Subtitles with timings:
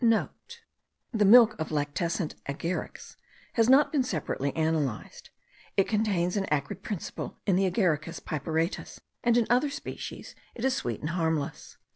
[0.01, 3.17] *(* The milk of the lactescent agarics
[3.53, 5.29] has not been separately analysed;
[5.77, 10.75] it contains an acrid principle in the Agaricus piperatus, and in other species it is
[10.75, 11.77] sweet and harmless.